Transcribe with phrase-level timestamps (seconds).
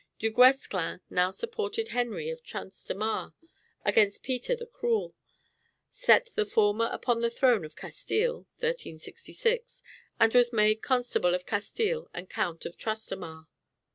[0.17, 3.35] Du Guesclin now supported Henry of Trastamare
[3.85, 5.13] against Peter the Cruel,
[5.91, 9.83] set the former upon the throne of Castile (1366),
[10.19, 13.45] and was made Constable of Castile and Count of Trastamare.